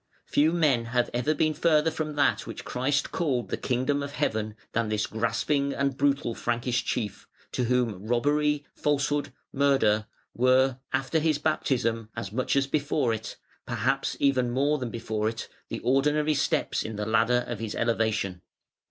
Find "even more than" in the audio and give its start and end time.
14.19-14.89